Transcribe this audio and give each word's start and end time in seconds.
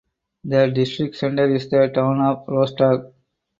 The 0.43 0.71
district 0.73 1.15
centre 1.15 1.53
is 1.53 1.69
the 1.69 1.91
town 1.93 2.21
of 2.21 2.47
Rostaq. 2.47 3.13